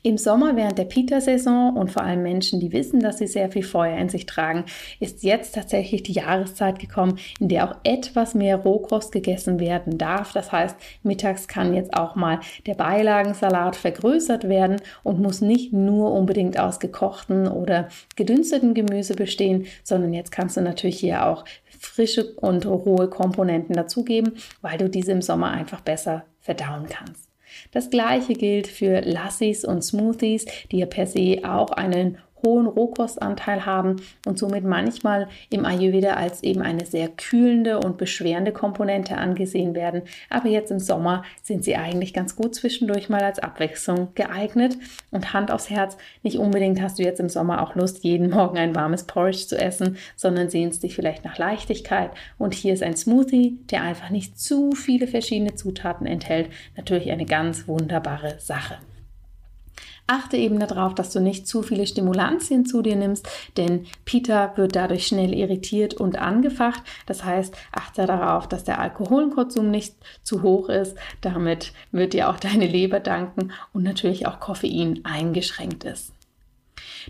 Im 0.02 0.18
Sommer 0.18 0.56
während 0.56 0.78
der 0.78 0.84
Pita-Saison 0.84 1.76
und 1.76 1.90
vor 1.90 2.02
allem 2.02 2.22
Menschen, 2.22 2.60
die 2.60 2.72
wissen, 2.72 3.00
dass 3.00 3.18
sie 3.18 3.26
sehr 3.26 3.50
viel 3.50 3.62
Feuer 3.62 3.96
in 3.98 4.08
sich 4.08 4.26
tragen, 4.26 4.64
ist 5.00 5.22
jetzt 5.22 5.54
tatsächlich 5.54 6.02
die 6.02 6.12
Jahreszeit 6.12 6.78
gekommen, 6.78 7.18
in 7.40 7.48
der 7.48 7.68
auch 7.68 7.76
etwas 7.84 8.34
mehr 8.34 8.56
Rohkost 8.56 9.12
gegessen 9.12 9.60
werden 9.60 9.98
darf. 9.98 10.32
Das 10.32 10.52
heißt, 10.52 10.76
mittags 11.02 11.48
kann 11.48 11.74
jetzt 11.74 11.94
auch 11.94 12.14
mal 12.14 12.40
der 12.66 12.74
Beilagensalat 12.74 13.76
vergrößert 13.76 14.48
werden 14.48 14.76
und 15.02 15.20
muss 15.20 15.40
nicht 15.40 15.72
nur 15.72 16.12
unbedingt 16.12 16.58
aus 16.58 16.80
gekochten 16.80 17.48
oder 17.48 17.88
gedünsteten 18.16 18.74
Gemüse 18.74 19.14
bestehen, 19.14 19.66
sondern 19.82 20.12
jetzt 20.12 20.32
kannst 20.32 20.56
du 20.56 20.60
natürlich 20.60 20.98
hier 20.98 21.26
auch 21.26 21.44
frische 21.78 22.34
und 22.36 22.66
rohe 22.66 23.08
Komponenten 23.08 23.74
dazugeben, 23.74 24.34
weil 24.60 24.78
du 24.78 24.88
diese 24.88 25.12
im 25.12 25.22
Sommer 25.22 25.50
einfach 25.50 25.80
besser 25.80 26.24
verdauen 26.40 26.86
kannst. 26.88 27.25
Das 27.72 27.90
gleiche 27.90 28.34
gilt 28.34 28.66
für 28.66 29.00
Lassis 29.00 29.64
und 29.64 29.82
Smoothies, 29.82 30.46
die 30.70 30.78
ja 30.78 30.86
per 30.86 31.06
se 31.06 31.40
auch 31.44 31.70
einen 31.70 32.18
hohen 32.46 32.66
Rohkostanteil 32.66 33.66
haben 33.66 33.96
und 34.24 34.38
somit 34.38 34.64
manchmal 34.64 35.28
im 35.50 35.64
Ayurveda 35.64 36.14
als 36.14 36.42
eben 36.44 36.62
eine 36.62 36.86
sehr 36.86 37.08
kühlende 37.08 37.80
und 37.80 37.98
beschwerende 37.98 38.52
Komponente 38.52 39.16
angesehen 39.16 39.74
werden. 39.74 40.02
Aber 40.30 40.48
jetzt 40.48 40.70
im 40.70 40.78
Sommer 40.78 41.24
sind 41.42 41.64
sie 41.64 41.76
eigentlich 41.76 42.14
ganz 42.14 42.36
gut 42.36 42.54
zwischendurch 42.54 43.08
mal 43.08 43.22
als 43.22 43.40
Abwechslung 43.40 44.08
geeignet. 44.14 44.78
Und 45.10 45.32
Hand 45.32 45.50
aufs 45.50 45.70
Herz, 45.70 45.96
nicht 46.22 46.38
unbedingt 46.38 46.80
hast 46.80 46.98
du 46.98 47.02
jetzt 47.02 47.20
im 47.20 47.28
Sommer 47.28 47.62
auch 47.62 47.74
Lust, 47.74 48.04
jeden 48.04 48.30
Morgen 48.30 48.58
ein 48.58 48.76
warmes 48.76 49.04
Porridge 49.04 49.46
zu 49.48 49.58
essen, 49.58 49.96
sondern 50.14 50.48
sehnst 50.48 50.84
dich 50.84 50.94
vielleicht 50.94 51.24
nach 51.24 51.38
Leichtigkeit. 51.38 52.12
Und 52.38 52.54
hier 52.54 52.72
ist 52.72 52.82
ein 52.82 52.96
Smoothie, 52.96 53.58
der 53.70 53.82
einfach 53.82 54.10
nicht 54.10 54.38
zu 54.38 54.70
viele 54.70 55.08
verschiedene 55.08 55.56
Zutaten 55.56 56.06
enthält, 56.06 56.48
natürlich 56.76 57.10
eine 57.10 57.26
ganz 57.26 57.66
wunderbare 57.66 58.36
Sache. 58.38 58.78
Achte 60.06 60.36
eben 60.36 60.60
darauf, 60.60 60.94
dass 60.94 61.12
du 61.12 61.20
nicht 61.20 61.48
zu 61.48 61.62
viele 61.62 61.86
Stimulantien 61.86 62.64
zu 62.64 62.80
dir 62.80 62.96
nimmst, 62.96 63.28
denn 63.56 63.86
Pita 64.04 64.56
wird 64.56 64.76
dadurch 64.76 65.06
schnell 65.06 65.34
irritiert 65.34 65.94
und 65.94 66.16
angefacht. 66.16 66.82
Das 67.06 67.24
heißt, 67.24 67.56
achte 67.72 68.06
darauf, 68.06 68.48
dass 68.48 68.64
der 68.64 68.78
Alkoholkonsum 68.78 69.70
nicht 69.70 69.96
zu 70.22 70.42
hoch 70.42 70.68
ist. 70.68 70.96
Damit 71.20 71.72
wird 71.90 72.12
dir 72.12 72.30
auch 72.30 72.38
deine 72.38 72.66
Leber 72.66 73.00
danken 73.00 73.52
und 73.72 73.82
natürlich 73.82 74.26
auch 74.26 74.38
Koffein 74.38 75.00
eingeschränkt 75.04 75.84
ist. 75.84 76.15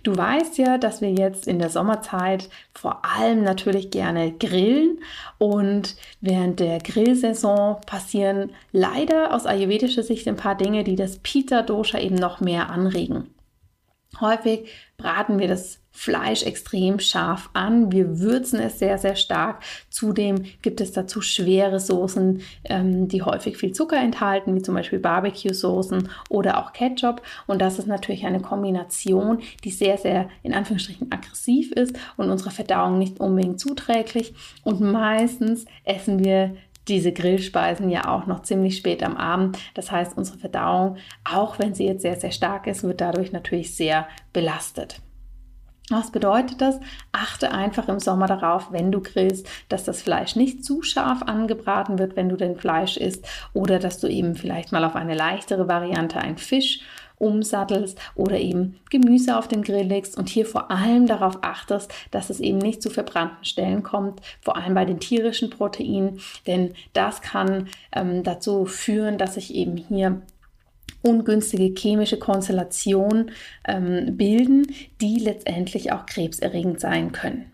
Du 0.02 0.16
weißt 0.16 0.58
ja, 0.58 0.78
dass 0.78 1.00
wir 1.00 1.10
jetzt 1.10 1.46
in 1.46 1.58
der 1.58 1.70
Sommerzeit 1.70 2.48
vor 2.74 3.02
allem 3.04 3.42
natürlich 3.42 3.90
gerne 3.90 4.32
grillen 4.32 5.00
und 5.38 5.96
während 6.20 6.60
der 6.60 6.78
Grillsaison 6.78 7.80
passieren 7.86 8.52
leider 8.72 9.34
aus 9.34 9.46
ayurvedischer 9.46 10.02
Sicht 10.02 10.28
ein 10.28 10.36
paar 10.36 10.56
Dinge, 10.56 10.84
die 10.84 10.96
das 10.96 11.18
Pita-Dosha 11.18 11.98
eben 11.98 12.16
noch 12.16 12.40
mehr 12.40 12.70
anregen. 12.70 13.34
Häufig 14.20 14.70
braten 14.96 15.38
wir 15.38 15.48
das 15.48 15.80
Fleisch 15.96 16.42
extrem 16.42 17.00
scharf 17.00 17.48
an. 17.54 17.90
Wir 17.90 18.20
würzen 18.20 18.60
es 18.60 18.78
sehr, 18.78 18.98
sehr 18.98 19.16
stark. 19.16 19.62
Zudem 19.88 20.44
gibt 20.60 20.82
es 20.82 20.92
dazu 20.92 21.22
schwere 21.22 21.80
Soßen, 21.80 22.42
ähm, 22.64 23.08
die 23.08 23.22
häufig 23.22 23.56
viel 23.56 23.72
Zucker 23.72 23.96
enthalten, 23.96 24.54
wie 24.54 24.60
zum 24.60 24.74
Beispiel 24.74 24.98
Barbecue-Soßen 24.98 26.10
oder 26.28 26.58
auch 26.58 26.74
Ketchup. 26.74 27.22
Und 27.46 27.62
das 27.62 27.78
ist 27.78 27.86
natürlich 27.86 28.26
eine 28.26 28.40
Kombination, 28.40 29.38
die 29.64 29.70
sehr, 29.70 29.96
sehr 29.96 30.28
in 30.42 30.52
Anführungsstrichen 30.52 31.10
aggressiv 31.10 31.72
ist 31.72 31.98
und 32.18 32.30
unserer 32.30 32.50
Verdauung 32.50 32.98
nicht 32.98 33.18
unbedingt 33.18 33.58
zuträglich. 33.58 34.34
Und 34.64 34.82
meistens 34.82 35.64
essen 35.84 36.22
wir 36.22 36.56
diese 36.88 37.12
Grillspeisen 37.12 37.88
ja 37.88 38.06
auch 38.14 38.26
noch 38.26 38.42
ziemlich 38.42 38.76
spät 38.76 39.02
am 39.02 39.16
Abend. 39.16 39.58
Das 39.72 39.90
heißt, 39.90 40.16
unsere 40.16 40.36
Verdauung, 40.36 40.98
auch 41.24 41.58
wenn 41.58 41.74
sie 41.74 41.86
jetzt 41.86 42.02
sehr, 42.02 42.20
sehr 42.20 42.32
stark 42.32 42.66
ist, 42.66 42.82
wird 42.82 43.00
dadurch 43.00 43.32
natürlich 43.32 43.74
sehr 43.74 44.06
belastet. 44.34 45.00
Was 45.88 46.10
bedeutet 46.10 46.60
das? 46.60 46.80
Achte 47.12 47.52
einfach 47.52 47.88
im 47.88 48.00
Sommer 48.00 48.26
darauf, 48.26 48.72
wenn 48.72 48.90
du 48.90 49.00
grillst, 49.00 49.46
dass 49.68 49.84
das 49.84 50.02
Fleisch 50.02 50.34
nicht 50.34 50.64
zu 50.64 50.82
scharf 50.82 51.22
angebraten 51.22 52.00
wird, 52.00 52.16
wenn 52.16 52.28
du 52.28 52.36
den 52.36 52.56
Fleisch 52.56 52.96
isst, 52.96 53.24
oder 53.52 53.78
dass 53.78 54.00
du 54.00 54.08
eben 54.08 54.34
vielleicht 54.34 54.72
mal 54.72 54.84
auf 54.84 54.96
eine 54.96 55.14
leichtere 55.14 55.68
Variante, 55.68 56.18
ein 56.18 56.38
Fisch 56.38 56.80
umsattelst 57.18 57.98
oder 58.14 58.38
eben 58.38 58.78
Gemüse 58.90 59.38
auf 59.38 59.48
den 59.48 59.62
Grill 59.62 59.86
legst 59.86 60.18
und 60.18 60.28
hier 60.28 60.44
vor 60.44 60.70
allem 60.70 61.06
darauf 61.06 61.38
achtest, 61.42 61.92
dass 62.10 62.30
es 62.30 62.40
eben 62.40 62.58
nicht 62.58 62.82
zu 62.82 62.90
verbrannten 62.90 63.44
Stellen 63.44 63.82
kommt, 63.82 64.20
vor 64.40 64.56
allem 64.56 64.74
bei 64.74 64.84
den 64.84 65.00
tierischen 65.00 65.50
Proteinen, 65.50 66.20
denn 66.46 66.74
das 66.92 67.22
kann 67.22 67.68
ähm, 67.92 68.22
dazu 68.22 68.66
führen, 68.66 69.18
dass 69.18 69.34
sich 69.34 69.54
eben 69.54 69.76
hier 69.76 70.20
ungünstige 71.02 71.74
chemische 71.78 72.18
Konstellationen 72.18 73.30
ähm, 73.66 74.16
bilden, 74.16 74.66
die 75.00 75.18
letztendlich 75.18 75.92
auch 75.92 76.06
krebserregend 76.06 76.80
sein 76.80 77.12
können. 77.12 77.52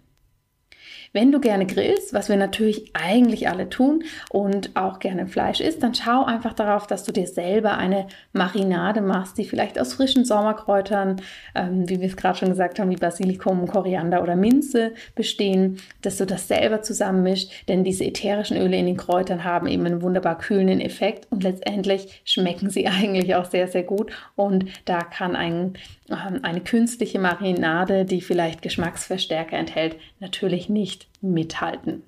Wenn 1.15 1.31
du 1.31 1.41
gerne 1.41 1.67
grillst, 1.67 2.15
was 2.15 2.31
wir 2.31 2.37
natürlich 2.37 2.91
eigentlich 2.95 3.49
alle 3.49 3.69
tun 3.69 4.05
und 4.31 4.75
auch 4.77 4.99
gerne 4.99 5.27
Fleisch 5.27 5.61
isst, 5.61 5.83
dann 5.83 5.95
schau 5.95 6.25
einfach 6.25 6.55
darauf, 6.55 6.87
dass 6.87 7.05
du 7.05 7.13
dir 7.13 7.27
selber 7.27 7.77
eine 7.77 8.07
Marinade 8.33 9.03
machst, 9.03 9.37
die 9.37 9.45
vielleicht 9.45 9.79
aus 9.79 9.93
frischen 9.93 10.25
Sommerkräutern, 10.25 11.21
ähm, 11.55 11.87
wie 11.89 12.01
wir 12.01 12.09
es 12.09 12.17
gerade 12.17 12.39
schon 12.39 12.49
gesagt 12.49 12.79
haben, 12.79 12.91
wie 12.91 12.97
Basilikum, 12.97 13.67
Koriander 13.69 14.23
oder 14.23 14.37
Minze 14.37 14.93
bestehen, 15.15 15.79
dass 16.01 16.17
du 16.17 16.25
das 16.25 16.49
selber 16.49 16.81
zusammenmischst, 16.81 17.69
denn 17.69 17.85
diese 17.85 18.05
ätherischen 18.05 18.57
Öle 18.57 18.79
in 18.79 18.87
den 18.87 18.97
Kräutern 18.97 19.45
haben 19.45 19.67
eben 19.67 19.85
einen 19.85 20.01
wunderbar 20.01 20.39
kühlenden 20.39 20.81
Effekt 20.81 21.27
und 21.31 21.43
letztendlich 21.43 22.23
schmecken 22.25 22.71
sie 22.71 22.87
eigentlich 22.89 23.35
auch 23.35 23.45
sehr, 23.45 23.69
sehr 23.69 23.83
gut 23.83 24.11
und 24.35 24.65
da 24.87 25.01
kann 25.01 25.37
ein 25.37 25.75
eine 26.15 26.61
künstliche 26.61 27.19
Marinade, 27.19 28.05
die 28.05 28.21
vielleicht 28.21 28.63
Geschmacksverstärker 28.63 29.57
enthält, 29.57 29.97
natürlich 30.21 30.69
nicht 30.69 31.09
mithalten. 31.21 32.03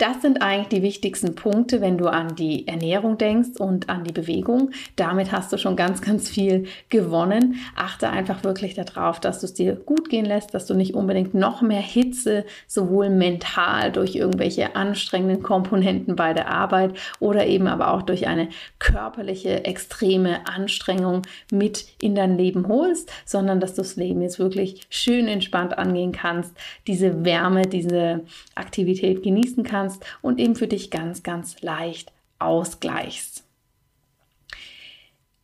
Das 0.00 0.22
sind 0.22 0.40
eigentlich 0.40 0.68
die 0.68 0.82
wichtigsten 0.82 1.34
Punkte, 1.34 1.82
wenn 1.82 1.98
du 1.98 2.06
an 2.06 2.34
die 2.34 2.66
Ernährung 2.66 3.18
denkst 3.18 3.60
und 3.60 3.90
an 3.90 4.02
die 4.02 4.14
Bewegung. 4.14 4.70
Damit 4.96 5.30
hast 5.30 5.52
du 5.52 5.58
schon 5.58 5.76
ganz, 5.76 6.00
ganz 6.00 6.26
viel 6.26 6.64
gewonnen. 6.88 7.56
Achte 7.76 8.08
einfach 8.08 8.42
wirklich 8.42 8.72
darauf, 8.72 9.20
dass 9.20 9.40
du 9.40 9.44
es 9.44 9.52
dir 9.52 9.74
gut 9.74 10.08
gehen 10.08 10.24
lässt, 10.24 10.54
dass 10.54 10.64
du 10.64 10.72
nicht 10.72 10.94
unbedingt 10.94 11.34
noch 11.34 11.60
mehr 11.60 11.82
Hitze, 11.82 12.46
sowohl 12.66 13.10
mental 13.10 13.92
durch 13.92 14.16
irgendwelche 14.16 14.74
anstrengenden 14.74 15.42
Komponenten 15.42 16.16
bei 16.16 16.32
der 16.32 16.48
Arbeit 16.48 16.94
oder 17.18 17.46
eben 17.46 17.66
aber 17.66 17.92
auch 17.92 18.00
durch 18.00 18.26
eine 18.26 18.48
körperliche 18.78 19.66
extreme 19.66 20.46
Anstrengung 20.46 21.20
mit 21.52 21.84
in 22.00 22.14
dein 22.14 22.38
Leben 22.38 22.68
holst, 22.68 23.12
sondern 23.26 23.60
dass 23.60 23.74
du 23.74 23.82
das 23.82 23.96
Leben 23.96 24.22
jetzt 24.22 24.38
wirklich 24.38 24.80
schön 24.88 25.28
entspannt 25.28 25.76
angehen 25.76 26.12
kannst, 26.12 26.56
diese 26.86 27.22
Wärme, 27.22 27.66
diese 27.66 28.22
Aktivität 28.54 29.22
genießen 29.22 29.62
kannst 29.62 29.89
kannst 29.90 30.04
und 30.22 30.38
eben 30.38 30.56
für 30.56 30.68
dich 30.68 30.90
ganz, 30.90 31.22
ganz 31.22 31.60
leicht 31.62 32.12
ausgleichst. 32.38 33.44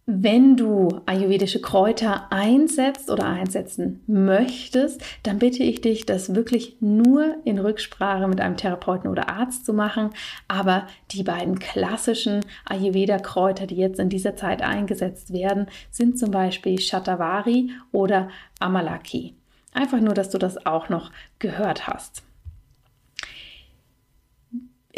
Wenn 0.08 0.56
du 0.56 1.00
ayurvedische 1.06 1.60
Kräuter 1.60 2.28
einsetzt 2.30 3.10
oder 3.10 3.26
einsetzen 3.26 4.04
möchtest, 4.06 5.02
dann 5.24 5.40
bitte 5.40 5.64
ich 5.64 5.80
dich, 5.80 6.06
das 6.06 6.32
wirklich 6.32 6.76
nur 6.78 7.38
in 7.44 7.58
Rücksprache 7.58 8.28
mit 8.28 8.40
einem 8.40 8.56
Therapeuten 8.56 9.10
oder 9.10 9.28
Arzt 9.28 9.66
zu 9.66 9.72
machen. 9.72 10.10
Aber 10.46 10.86
die 11.10 11.24
beiden 11.24 11.58
klassischen 11.58 12.42
Ayurveda-Kräuter, 12.66 13.66
die 13.66 13.74
jetzt 13.74 13.98
in 13.98 14.08
dieser 14.08 14.36
Zeit 14.36 14.62
eingesetzt 14.62 15.32
werden, 15.32 15.66
sind 15.90 16.20
zum 16.20 16.30
Beispiel 16.30 16.78
Shatavari 16.78 17.72
oder 17.90 18.28
Amalaki. 18.60 19.34
Einfach 19.74 20.00
nur, 20.00 20.14
dass 20.14 20.30
du 20.30 20.38
das 20.38 20.66
auch 20.66 20.88
noch 20.88 21.10
gehört 21.40 21.88
hast. 21.88 22.22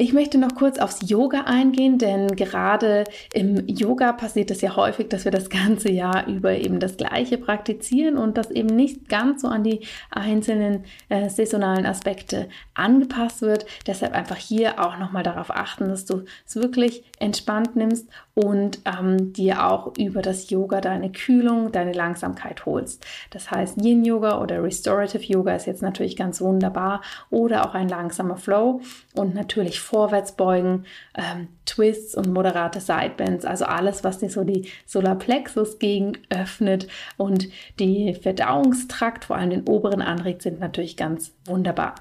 Ich 0.00 0.12
möchte 0.12 0.38
noch 0.38 0.54
kurz 0.54 0.78
aufs 0.78 1.10
Yoga 1.10 1.40
eingehen, 1.46 1.98
denn 1.98 2.28
gerade 2.36 3.02
im 3.32 3.66
Yoga 3.66 4.12
passiert 4.12 4.52
es 4.52 4.60
ja 4.60 4.76
häufig, 4.76 5.08
dass 5.08 5.24
wir 5.24 5.32
das 5.32 5.50
ganze 5.50 5.90
Jahr 5.90 6.28
über 6.28 6.52
eben 6.52 6.78
das 6.78 6.96
Gleiche 6.96 7.36
praktizieren 7.36 8.16
und 8.16 8.38
das 8.38 8.52
eben 8.52 8.68
nicht 8.68 9.08
ganz 9.08 9.42
so 9.42 9.48
an 9.48 9.64
die 9.64 9.80
einzelnen 10.12 10.84
äh, 11.08 11.28
saisonalen 11.28 11.84
Aspekte 11.84 12.48
angepasst 12.74 13.42
wird. 13.42 13.66
Deshalb 13.88 14.14
einfach 14.14 14.36
hier 14.36 14.78
auch 14.78 14.98
nochmal 14.98 15.24
darauf 15.24 15.50
achten, 15.50 15.88
dass 15.88 16.04
du 16.04 16.22
es 16.46 16.54
wirklich 16.54 17.02
entspannt 17.18 17.74
nimmst 17.74 18.08
und 18.34 18.78
ähm, 18.84 19.32
dir 19.32 19.66
auch 19.66 19.96
über 19.98 20.22
das 20.22 20.48
Yoga 20.48 20.80
deine 20.80 21.10
Kühlung, 21.10 21.72
deine 21.72 21.92
Langsamkeit 21.92 22.66
holst. 22.66 23.04
Das 23.30 23.50
heißt, 23.50 23.78
Yin 23.82 24.04
Yoga 24.04 24.40
oder 24.40 24.62
Restorative 24.62 25.24
Yoga 25.24 25.56
ist 25.56 25.66
jetzt 25.66 25.82
natürlich 25.82 26.14
ganz 26.14 26.40
wunderbar 26.40 27.02
oder 27.30 27.68
auch 27.68 27.74
ein 27.74 27.88
langsamer 27.88 28.36
Flow 28.36 28.80
und 29.16 29.34
natürlich 29.34 29.80
Vorwärtsbeugen, 29.88 30.84
ähm, 31.14 31.48
Twists 31.64 32.14
und 32.14 32.30
moderate 32.30 32.78
Sidebends, 32.78 33.46
also 33.46 33.64
alles, 33.64 34.04
was 34.04 34.18
dir 34.18 34.28
so 34.28 34.44
die 34.44 34.68
Solarplexus-Gegend 34.84 36.20
öffnet 36.28 36.88
und 37.16 37.48
die 37.78 38.14
Verdauungstrakt, 38.14 39.24
vor 39.24 39.36
allem 39.36 39.50
den 39.50 39.66
oberen 39.66 40.02
anregt, 40.02 40.42
sind 40.42 40.60
natürlich 40.60 40.98
ganz 40.98 41.34
wunderbar. 41.46 41.94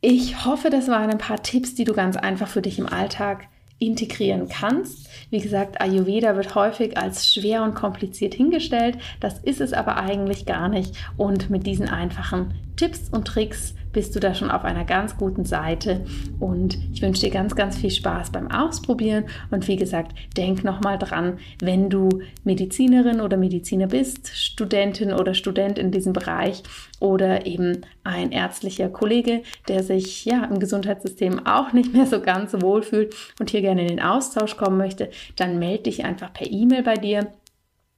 Ich 0.00 0.44
hoffe, 0.44 0.70
das 0.70 0.88
waren 0.88 1.10
ein 1.10 1.18
paar 1.18 1.42
Tipps, 1.42 1.74
die 1.76 1.84
du 1.84 1.92
ganz 1.92 2.16
einfach 2.16 2.48
für 2.48 2.62
dich 2.62 2.78
im 2.80 2.88
Alltag 2.88 3.46
integrieren 3.78 4.48
kannst. 4.48 5.08
Wie 5.30 5.40
gesagt, 5.40 5.80
Ayurveda 5.80 6.34
wird 6.34 6.54
häufig 6.54 6.98
als 6.98 7.32
schwer 7.32 7.62
und 7.62 7.74
kompliziert 7.74 8.34
hingestellt. 8.34 8.98
Das 9.20 9.38
ist 9.38 9.60
es 9.60 9.72
aber 9.72 9.96
eigentlich 9.98 10.46
gar 10.46 10.68
nicht. 10.68 10.96
Und 11.16 11.48
mit 11.48 11.66
diesen 11.66 11.88
einfachen 11.88 12.54
Tipps 12.76 13.08
und 13.10 13.26
Tricks 13.26 13.74
bist 13.92 14.14
du 14.14 14.20
da 14.20 14.34
schon 14.34 14.50
auf 14.50 14.64
einer 14.64 14.84
ganz 14.84 15.16
guten 15.16 15.44
Seite. 15.44 16.04
Und 16.38 16.78
ich 16.92 17.02
wünsche 17.02 17.22
dir 17.22 17.30
ganz, 17.30 17.54
ganz 17.54 17.76
viel 17.76 17.90
Spaß 17.90 18.30
beim 18.30 18.50
Ausprobieren. 18.50 19.24
Und 19.50 19.68
wie 19.68 19.76
gesagt, 19.76 20.16
denk 20.36 20.64
nochmal 20.64 20.98
dran, 20.98 21.38
wenn 21.60 21.90
du 21.90 22.08
Medizinerin 22.44 23.20
oder 23.20 23.36
Mediziner 23.36 23.86
bist, 23.86 24.28
Studentin 24.34 25.12
oder 25.12 25.34
Student 25.34 25.78
in 25.78 25.90
diesem 25.90 26.12
Bereich 26.12 26.62
oder 27.00 27.46
eben 27.46 27.80
ein 28.04 28.32
ärztlicher 28.32 28.88
Kollege, 28.88 29.42
der 29.68 29.82
sich 29.82 30.24
ja 30.24 30.44
im 30.44 30.58
Gesundheitssystem 30.58 31.46
auch 31.46 31.72
nicht 31.72 31.92
mehr 31.92 32.06
so 32.06 32.20
ganz 32.20 32.54
wohl 32.60 32.82
fühlt 32.82 33.14
und 33.38 33.50
hier 33.50 33.62
gerne 33.62 33.82
in 33.82 33.88
den 33.88 34.00
Austausch 34.00 34.56
kommen 34.56 34.76
möchte, 34.76 35.10
dann 35.36 35.58
melde 35.58 35.84
dich 35.84 36.04
einfach 36.04 36.32
per 36.32 36.50
E-Mail 36.50 36.82
bei 36.82 36.94
dir. 36.94 37.32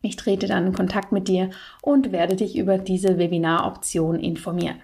Ich 0.03 0.17
trete 0.17 0.49
dann 0.49 0.67
in 0.67 0.73
Kontakt 0.73 1.13
mit 1.13 1.29
dir 1.29 1.51
und 1.81 2.11
werde 2.11 2.35
dich 2.35 2.57
über 2.57 2.79
diese 2.79 3.19
Webinaroption 3.19 4.19
informieren. 4.19 4.81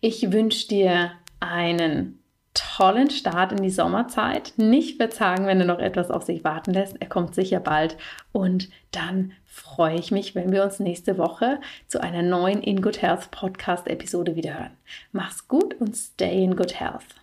Ich 0.00 0.30
wünsche 0.30 0.68
dir 0.68 1.12
einen 1.40 2.18
tollen 2.54 3.10
Start 3.10 3.52
in 3.52 3.62
die 3.62 3.70
Sommerzeit. 3.70 4.52
Nicht 4.56 4.96
verzagen, 4.96 5.46
wenn 5.46 5.60
er 5.60 5.66
noch 5.66 5.80
etwas 5.80 6.10
auf 6.10 6.22
sich 6.22 6.44
warten 6.44 6.72
lässt. 6.72 7.00
Er 7.00 7.08
kommt 7.08 7.34
sicher 7.34 7.60
bald. 7.60 7.96
Und 8.32 8.68
dann 8.92 9.32
freue 9.44 9.96
ich 9.96 10.10
mich, 10.10 10.34
wenn 10.34 10.52
wir 10.52 10.62
uns 10.62 10.78
nächste 10.78 11.18
Woche 11.18 11.60
zu 11.88 12.00
einer 12.00 12.22
neuen 12.22 12.62
In 12.62 12.80
Good 12.80 13.02
Health 13.02 13.30
Podcast 13.32 13.88
Episode 13.88 14.36
wieder 14.36 14.54
hören. 14.54 14.76
Mach's 15.12 15.48
gut 15.48 15.74
und 15.80 15.96
stay 15.96 16.44
in 16.44 16.54
good 16.54 16.78
health. 16.78 17.16